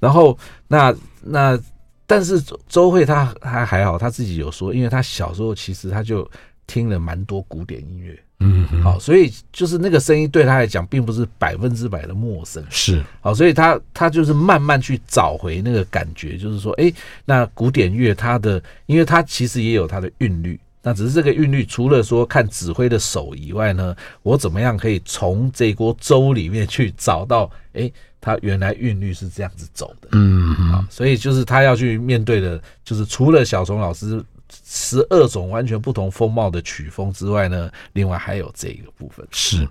[0.00, 0.36] 然后
[0.68, 1.58] 那那，
[2.06, 6.28] 但是周慧她还还好，她自己有说，因为她小时候其实她就
[6.66, 8.18] 听了蛮多古典音乐。
[8.42, 12.62] 嗯，好，所以就是那个声音对他来讲，并不是百分之百的陌生。
[12.68, 16.92] 是，好，所以他他就是慢慢去找回那个感觉，就是说，哎，
[17.24, 30.08] 那古典乐它的，因为它其实也有它的韵律，那只是这个韵律除了说看指挥的手以外呢，我怎么样可以从这锅粥里面去找到，哎，它原来韵律是这样子走的。
[30.12, 34.22] 嗯，好，所以就是他要去面对的，就是除了小虫老师。
[34.64, 39.26] 十二种完全不同风貌的曲风之外呢，另外还有这个部分。
[39.30, 39.68] 是，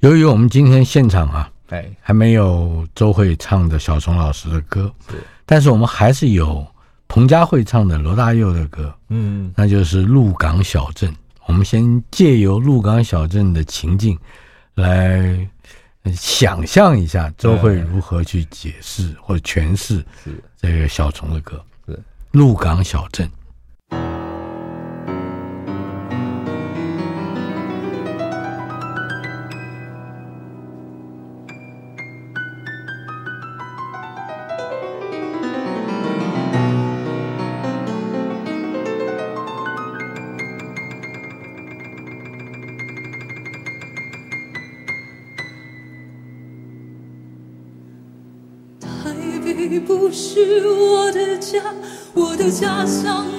[0.00, 6.66] 由于我们今天现场啊，哎，还没有周慧唱的小虫老师的歌，对，但是我们还是有
[7.08, 11.10] 彭佳慧唱的罗大佑的歌，嗯，那就是《鹿港小镇》。
[11.46, 14.18] 我们先借由《鹿港小镇》的情境
[14.74, 15.48] 来
[16.14, 20.04] 想象一下周慧如何去解释或者诠释
[20.60, 21.64] 这个小虫的歌，
[22.32, 23.26] 《鹿港小镇》。
[52.78, 53.35] 我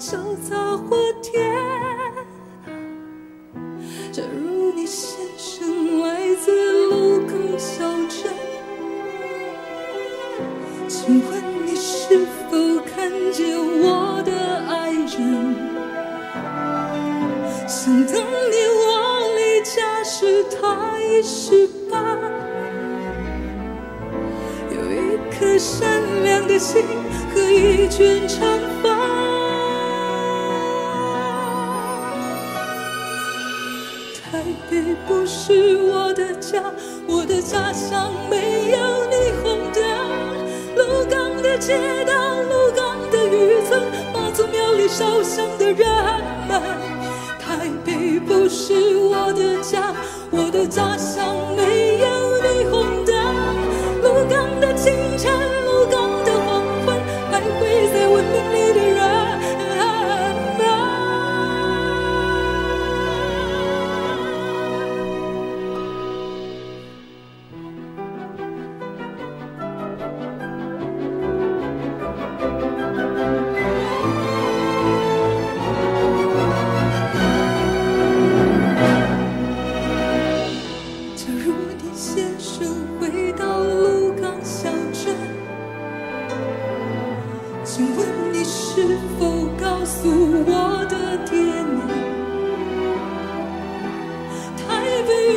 [0.00, 1.11] Sống.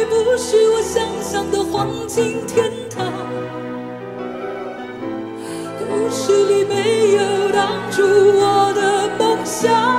[0.09, 3.05] 不是我想象的黄金天堂。
[5.87, 9.94] 故事里没有当初我的梦想。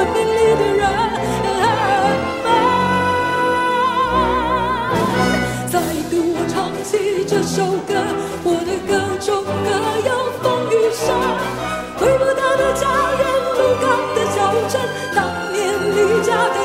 [0.00, 0.82] 文明里的人
[2.42, 2.48] 们，
[5.68, 5.76] 再
[6.08, 6.90] 度我唱起
[7.28, 7.92] 这首歌，
[8.42, 8.90] 我的歌
[9.20, 9.68] 中歌
[10.08, 11.04] 有风雨声，
[11.98, 13.22] 回不到的家园，
[13.58, 13.84] 鹿港
[14.16, 14.36] 的小
[14.72, 14.80] 镇，
[15.14, 15.18] 当
[15.52, 16.56] 年离家的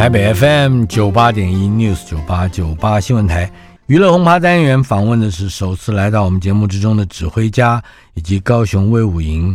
[0.00, 3.52] 台北 FM 九八点一 News 九八九八新闻台
[3.84, 7.84] 娱乐轰趴单元访问的是首次来到我们节目之中的指挥家
[8.14, 9.54] 以及高雄卫武营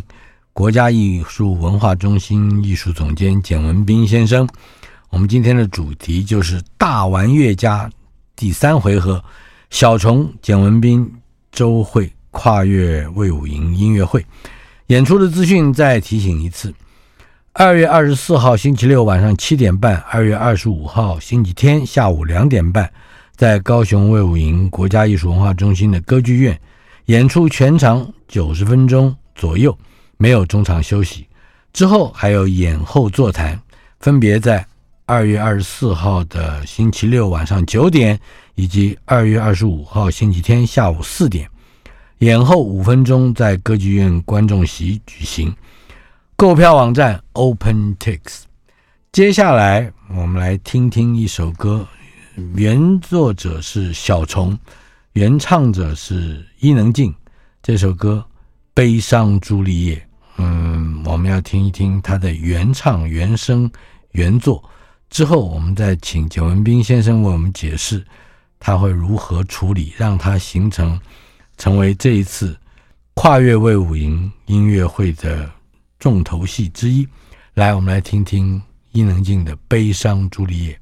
[0.53, 4.47] 国家艺术文化中心艺术总监简文彬先生。
[5.09, 7.89] 我们今天的主题就是大玩乐家
[8.35, 9.23] 第三回合
[9.71, 11.11] 小虫简文彬
[11.51, 14.23] 周慧跨越卫武营音乐会
[14.87, 16.71] 演出的资讯再提醒一次。
[17.57, 22.91] 二月二十四号星期六晚上七点半，二月二十五号星期天下午两点半，
[23.37, 26.59] 在高雄卫武营国家艺术文化中心的歌剧院
[27.05, 29.75] 演出，全长九十分钟左右，
[30.17, 31.25] 没有中场休息。
[31.71, 33.57] 之后还有演后座谈，
[34.01, 34.67] 分别在
[35.05, 38.19] 二月二十四号的星期六晚上九点，
[38.55, 41.49] 以及二月二十五号星期天下午四点，
[42.17, 45.55] 演后五分钟在歌剧院观众席举行。
[46.37, 48.19] 购票网站 OpenTix。
[49.13, 51.87] 接下来我们来听听一首歌，
[52.55, 54.57] 原作者是小虫，
[55.13, 57.15] 原唱者是伊能静。
[57.63, 58.21] 这首歌
[58.73, 59.95] 《悲伤朱丽叶》，
[60.37, 61.01] 嗯。
[61.05, 63.71] 我们要听一听他的原唱、原声、
[64.11, 64.61] 原作。
[65.09, 68.05] 之后，我们再请简文彬先生为我们解释
[68.59, 70.99] 他会如何处理，让它形成
[71.57, 72.57] 成为这一次
[73.13, 75.49] 跨越魏武营音乐会的
[75.99, 77.07] 重头戏之一。
[77.53, 80.79] 来，我们来听听伊能静的《悲伤朱丽叶》。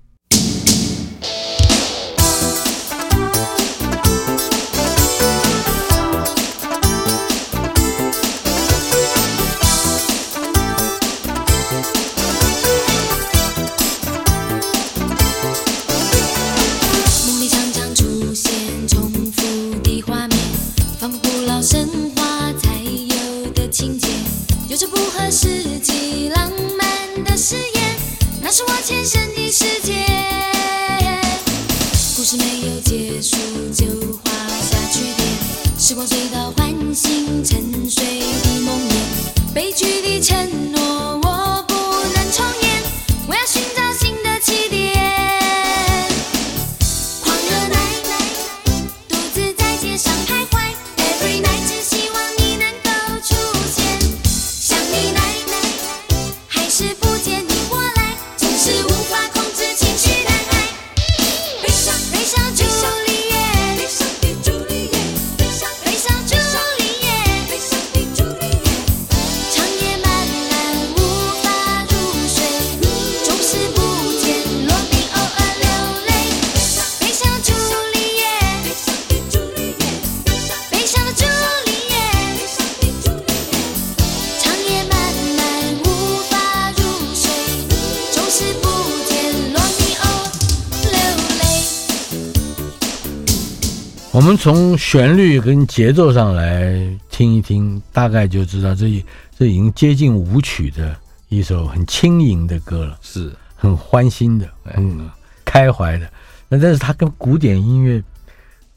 [94.14, 99.04] 我们从旋律跟节奏上来听一听，大概就知道这
[99.36, 100.96] 这已经接近舞曲的
[101.30, 105.10] 一首很轻盈的歌了，是很欢欣的，嗯，
[105.44, 106.08] 开怀的。
[106.48, 108.04] 那但是它跟古典音乐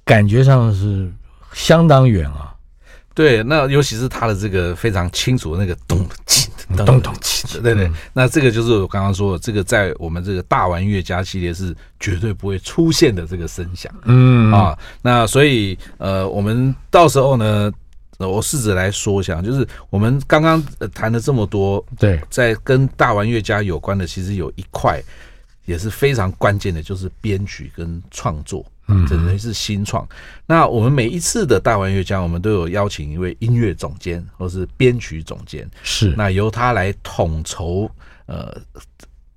[0.06, 1.12] 感觉上是
[1.52, 2.54] 相当远啊。
[3.16, 6.06] 对，那尤其是他的这个非常清楚的那个咚
[6.76, 7.14] 咚咚咚咚，
[7.62, 7.90] 对对。
[8.12, 13.90] 那这个就是我刚刚说的，这个在我们这个大玩乐家系列是绝对不会出现的这个声响。
[14.04, 17.72] 嗯啊，那所以呃，我们到时候呢，
[18.18, 20.62] 我试着来说一下，就是我们刚刚
[20.92, 25.02] 谈了这么多，对，在跟大玩乐家有关的，其实有一块
[25.64, 28.62] 也是非常关键的，就是编曲跟创作。
[28.88, 30.06] 嗯，这等于是新创。
[30.46, 37.90] 那我们每一次的大玩乐家，我们都有邀请一位音乐总监或是编曲总监，是那由他来统筹，
[38.26, 38.56] 呃，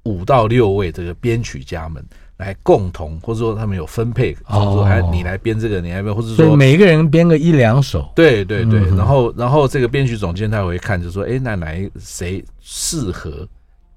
[0.04, 2.04] 五到六位这个编曲家们
[2.38, 8.82] 来共同，或者说他们有分配，或者说还你来编这个，你来编，或者说每一个人编个一两首，对对对。
[8.96, 13.48] 然后然后这个编曲总监他也会看，就说，哎，那哪一谁适合？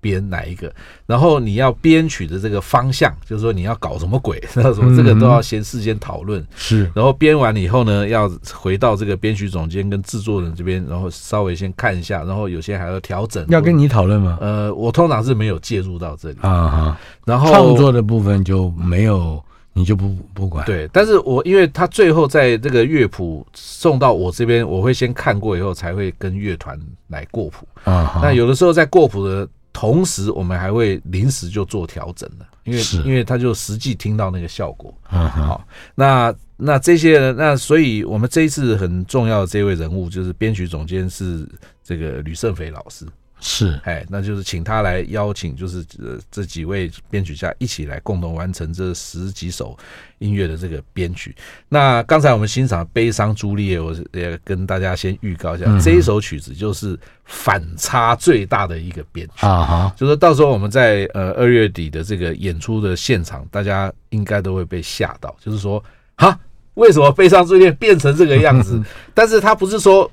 [0.03, 0.71] 编哪一个？
[1.07, 6.45] 然后你要编曲的这个方向，就是说你要搞什么鬼， 那什么这个都要先事先讨论。
[6.57, 13.47] 是，然后编完了以后呢，要回到这个编曲总监跟制作人这边，然后稍微先看一下，然后有些还要调整。
[13.49, 14.37] 要跟你讨论吗？
[14.41, 16.99] 呃，我通常是没有介入到这里啊哈。
[17.25, 19.41] 然后创作的部分就没有，
[19.73, 20.67] 你就不不管。
[20.67, 26.77] 对，但是我因为他最后在这个乐谱送到我这边，我会先看过以后才会跟乐团
[27.07, 28.19] 来过谱啊。
[28.21, 29.49] 那有的时候在过谱的。
[29.73, 34.95] 同时，我们还会临时就做调整了，因为因为他就实际听到那个效果。
[35.11, 37.37] 嗯，好，那那这些人？
[37.37, 41.49] 那所以我们这一次很重要的这位人物就是编曲总监是
[41.83, 43.07] 这个吕胜斐老师。
[43.45, 49.77] 是，哎，那就是请他来邀请，就是呃这几位编曲家一起来共同完成这十几首
[50.19, 51.35] 音乐的这个编曲。
[51.69, 65.83] 那刚才我们欣赏《悲伤朱丽叶》，我也跟大家先预告一下，嗯、这一首曲子就是反差最大的一个编曲啊哈，就是到时候我们在呃二月底的这个演出的现场，大家应该都会被吓到，就是说，
[66.15, 66.39] 哈，
[66.75, 68.81] 为什么《悲伤茱丽叶》变成这个样子？
[69.13, 70.09] 但是他不是说。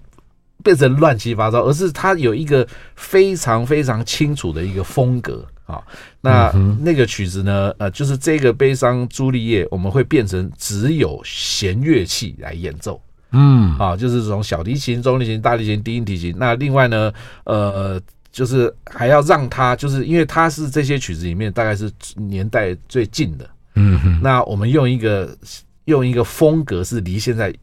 [0.63, 5.81] 变成乱七八糟，而是它有一个非常非常清楚的一个风格啊。
[6.21, 6.51] 那
[6.81, 7.73] 那个曲子呢？
[7.77, 13.01] 呃，就是这个悲伤朱丽叶，我们会变成只有弦乐器来演奏。
[13.31, 16.35] 嗯，啊，就是从小提琴、中提琴、大提琴、低音提琴。
[16.37, 17.13] 那另外呢，
[17.45, 18.01] 呃，
[18.31, 23.49] 就是还要让它，就是因为它是这些曲子里面大概是年代最近的。
[23.75, 25.37] 嗯，那我们用一个
[25.85, 27.53] 用一个风格是离现在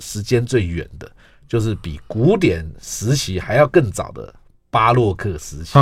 [0.00, 1.08] 时间最远的。
[1.52, 4.34] 就是比古典时期还要更早的
[4.70, 5.78] 巴洛克时期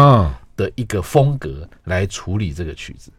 [0.56, 3.12] 的一个风格来处理这个曲子，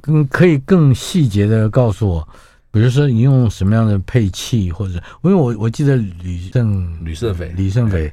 [0.00, 2.28] 更可以更细节的告诉我，
[2.70, 8.12] 比如说你用什么样的配器，或者因为我我记得吕胜吕胜斐吕胜斐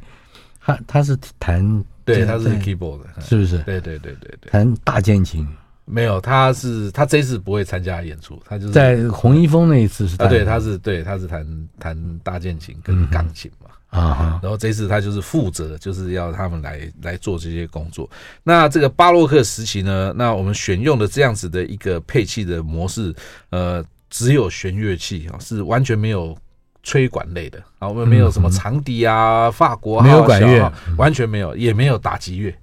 [0.59, 3.59] 他他是弹，对，他是 keyboard 的，是不是？
[3.59, 5.47] 对对对对对，弹大键琴。
[5.85, 11.45] 没有，他是他这次不会参加演出，他就是在红一峰那一次是啊，对，他是对，他是弹
[11.77, 13.69] 弹大键琴跟钢琴嘛，
[13.99, 18.09] 啊、嗯，然后这次他就是负责，就是要他们来来做这些工作。
[18.43, 23.13] 那这个巴洛克时期呢，那我们选用的这样子的一个配器的模式，
[23.49, 26.37] 呃，只有弦乐器啊，是完全没有
[26.83, 27.61] 吹管类的。
[27.79, 32.55] 啊，我们没有什么长笛啊、嗯、法国号没有管乐，完全没有，也没有打击乐。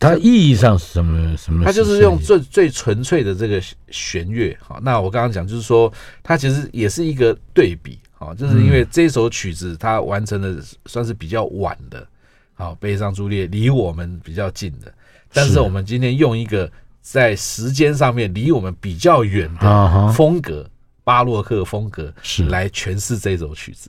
[0.00, 1.36] 它意义上是什么？
[1.36, 1.64] 什么？
[1.64, 4.56] 它就是用最最纯粹的这个弦乐。
[4.60, 7.98] 好，那我刚刚讲就是说，它其实也是一个对比。
[8.12, 10.56] 好，就是因为这首曲子它完成的
[10.86, 12.06] 算是比较晚的。
[12.54, 14.92] 好，悲伤朱丽叶离我们比较近的，
[15.32, 16.70] 但是我们今天用一个
[17.00, 20.68] 在时间上面离我们比较远的风格，
[21.04, 23.88] 巴洛克风格是来诠释这首曲子。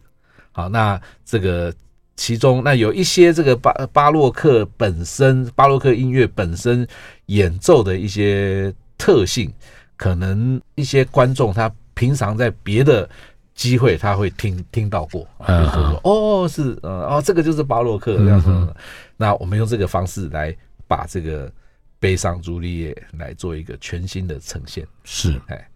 [0.52, 1.74] 好，那这个。
[2.18, 6.86] 其中那有一些这个巴巴洛克本身，巴洛克音乐本身
[7.28, 9.53] 演奏的一些特性，
[9.95, 13.07] 可能一些观众他平常在别的
[13.53, 18.76] 机会他会听听到过，就是说哦是呃哦这个就是巴洛克这样子。
[19.15, 20.53] 那我们用这个方式来
[20.88, 21.51] 把这个
[21.99, 24.84] 悲伤朱丽叶来做一个全新的呈现。
[25.03, 25.70] 是哎，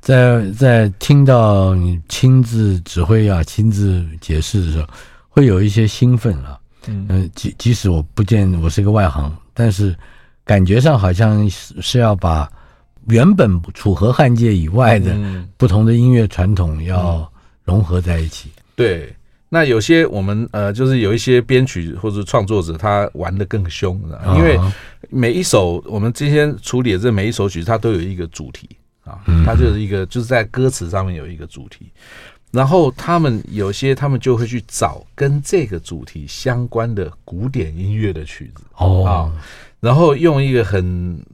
[0.00, 4.88] 在在听到你亲自指挥啊，亲自解释的时候。
[5.30, 9.96] 会有一些兴奋了，嗯，即即使我不见我是一个外行，但是
[10.44, 12.50] 感觉上好像是是要把
[13.06, 15.16] 原本楚河汉界以外的
[15.56, 17.30] 不同的音乐传统要
[17.62, 18.50] 融合在一起。
[18.56, 19.16] 嗯、对，
[19.48, 24.00] 那有些我们呃，就是有一些编曲或者创作者他玩的更凶，
[24.36, 24.58] 因为
[25.08, 28.68] 每一首我们今天处理的这每一首曲子，它都有一个主题
[29.04, 31.90] 啊，它就是一个就是在歌词上面有一个主题。
[32.50, 38.64] 然后他们有些，他们就会去找跟这个主题相关的古典音乐的曲子。
[38.76, 39.32] 哦，啊，
[39.78, 41.24] 然后用一个很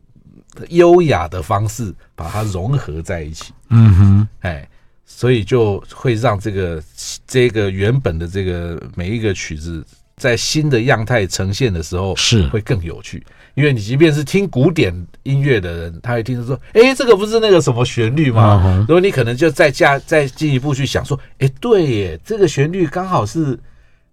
[0.69, 3.53] 优雅的方式把它融合在一起。
[3.71, 4.69] 嗯哼，哎，
[5.05, 6.83] 所以就会让这个
[7.27, 9.85] 这个原本的这个每一个曲子
[10.21, 12.47] 在新的样态呈现的时候是。
[12.49, 13.25] 会更有趣。
[13.55, 23.59] 因为你即便是听古典音乐的人，他会听着说：“哎，这个不是那个什么旋律吗？”如果你可能就再加再进一步去想说：“哎，对耶，这个旋律刚好是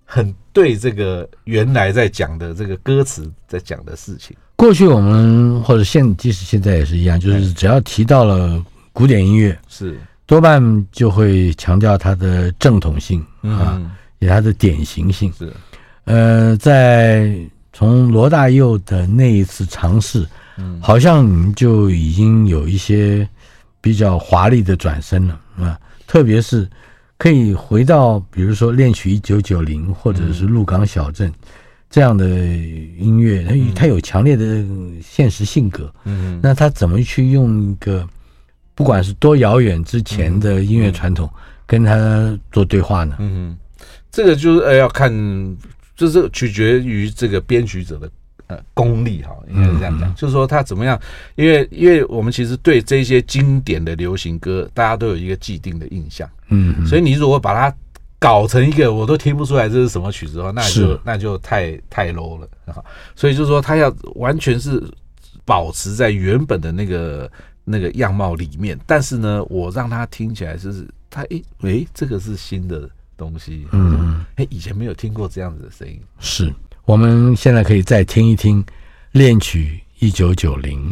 [0.05, 9.99] 很对这个原来在讲的这个歌词在讲的事情。”过去我们或者现即使现在也是一样，就是只要提到了古典音乐，是。
[10.25, 13.81] 多半就会强调它的正统性啊，
[14.19, 15.33] 也它的典型性。
[15.37, 15.51] 是
[16.05, 17.35] 呃在。
[17.75, 20.23] 从罗大佑的那一次尝试，
[20.57, 23.27] 嗯，好像你们就已经有一些
[23.81, 25.75] 比较华丽的转身了啊，
[26.05, 26.69] 特别是
[27.17, 31.33] 可以回到比如说恋曲一九九零或者是鹿港小镇
[31.89, 34.63] 这样的音乐，它它有强烈的
[35.01, 38.07] 现实性格，嗯，那他怎么去用一个
[38.75, 41.27] 不管是多遥远之前的音乐传统
[41.65, 43.15] 跟他做对话呢？
[43.17, 43.57] 嗯，
[44.11, 45.11] 这个就是呃要看。
[45.95, 48.11] 就是取决于这个编曲者的
[48.47, 50.15] 呃功力哈，应该是这样讲。
[50.15, 50.99] 就是说他怎么样，
[51.35, 57.75] 因为因为我们其实对这些经典的流行歌，大家都有一个既定的印象，嗯，所以你如果把它
[58.19, 62.83] 搞成一个我都听不出来这是什么曲子的话，那就那就太太 low 了啊。
[63.15, 64.83] 所以就是说他要完全是
[65.45, 67.31] 保持在原本的那个
[67.63, 72.89] 那个样貌里面，但是呢，我让他听起来就是他诶诶，这个是新的。
[73.17, 75.99] 东西，嗯，哎，以前没有听过这样子的声音。
[76.19, 76.53] 是，
[76.85, 78.63] 我们现在可以再听一听
[79.11, 80.91] 《恋曲一九九零》。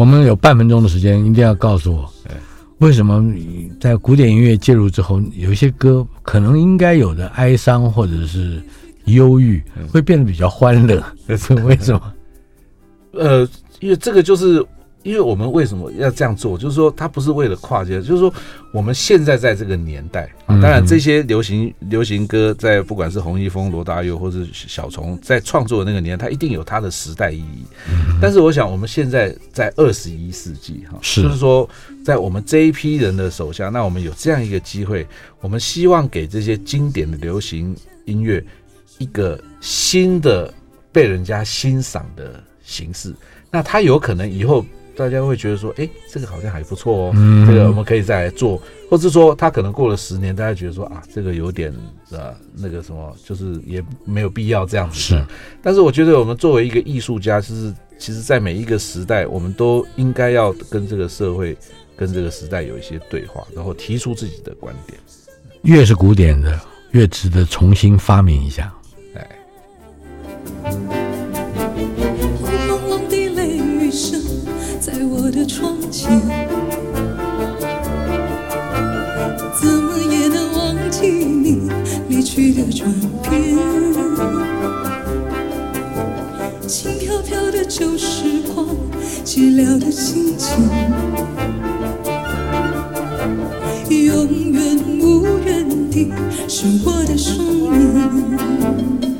[0.00, 2.10] 我们有半分钟的时间，一定要告诉我，
[2.78, 3.22] 为什么
[3.78, 8.62] 在古典音乐介入之后，有一些歌可能应该有的哀伤或者是
[9.04, 11.04] 忧郁，会变得比较欢乐？
[11.28, 12.14] 这是为什么？
[13.12, 13.46] 呃，
[13.80, 14.64] 因为这个就是
[15.02, 16.58] 因为我们为什么要这样做？
[16.58, 18.32] 就是说，它不是为了跨界，就是说，
[18.70, 27.64] 我们现在在这个年代啊，当然这些流行流行歌，在不管是洪一峰、罗大佑或者小虫在创作的那个年代，它一定有它的时代意义。
[28.20, 31.66] 但是，我想我们现在在二十一世纪哈，就是说，
[32.04, 35.06] 在我们这一批人的手下，那我们有这样一个机会，
[35.40, 37.74] 我们希望给这些经典的流行
[38.04, 38.44] 音乐
[38.98, 40.52] 一个新的
[40.92, 43.14] 被人家欣赏的形式。
[43.50, 44.62] 那它有可能以后。
[45.00, 51.72] 大家会觉得说，哎，这个好像还不错哦，嗯、这个我们可以再来做，或者说他可能过了十年，大家觉得说啊，这个有点
[52.10, 54.98] 呃那个什么，就是也没有必要这样子。
[54.98, 55.24] 是，
[55.62, 61.56] 但是我觉得我们作为一个艺术家，就是其实，在每一个时代，我们都应该要跟这个社会、
[61.96, 64.98] 跟这个时代有一些对话，然后提出自己的观点。
[65.62, 68.70] 越是古典的，越值得重新发明一下。
[69.14, 70.99] 哎。
[82.32, 82.88] 去的转
[83.28, 83.58] 变。
[86.68, 88.22] 轻飘飘的旧时
[88.54, 88.68] 光，
[89.24, 90.70] 寂寥的心情，
[93.88, 96.12] 永远无缘地
[96.46, 99.19] 是我的双眼。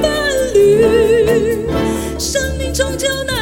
[0.00, 0.10] 伴
[0.54, 0.80] 侣
[2.18, 3.41] 生命终究难